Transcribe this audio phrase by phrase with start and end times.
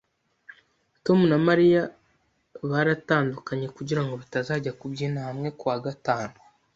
[1.05, 1.81] Tom na Mariya
[2.69, 6.35] baratandukanye, kugirango batazajya kubyina hamwe kuwa gatanu